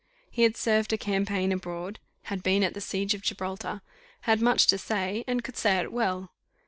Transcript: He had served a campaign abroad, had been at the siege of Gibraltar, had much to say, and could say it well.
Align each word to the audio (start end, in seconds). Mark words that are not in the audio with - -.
He 0.31 0.41
had 0.41 0.57
served 0.57 0.91
a 0.93 0.97
campaign 0.97 1.51
abroad, 1.51 1.99
had 2.23 2.41
been 2.41 2.63
at 2.63 2.73
the 2.73 2.81
siege 2.81 3.13
of 3.13 3.21
Gibraltar, 3.21 3.83
had 4.21 4.41
much 4.41 4.65
to 4.65 4.79
say, 4.79 5.23
and 5.27 5.43
could 5.43 5.57
say 5.57 5.77
it 5.77 5.91
well. 5.93 6.31